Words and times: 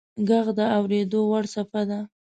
•ږغ 0.27 0.45
د 0.57 0.59
اورېدو 0.77 1.19
وړ 1.29 1.43
څپه 1.53 1.81
ده. 1.89 1.99